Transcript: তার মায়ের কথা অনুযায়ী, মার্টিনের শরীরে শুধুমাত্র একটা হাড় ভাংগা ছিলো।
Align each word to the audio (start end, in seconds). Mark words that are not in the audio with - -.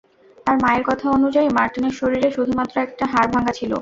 তার 0.45 0.57
মায়ের 0.63 0.83
কথা 0.85 1.05
অনুযায়ী, 1.09 1.47
মার্টিনের 1.49 1.97
শরীরে 1.99 2.29
শুধুমাত্র 2.31 2.75
একটা 2.77 3.05
হাড় 3.05 3.29
ভাংগা 3.33 3.53
ছিলো। 3.53 3.69